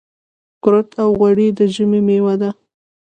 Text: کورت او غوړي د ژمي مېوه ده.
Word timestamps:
کورت 0.63 0.89
او 1.01 1.09
غوړي 1.19 1.47
د 1.57 1.59
ژمي 1.73 2.01
مېوه 2.07 2.35
ده. 2.41 2.49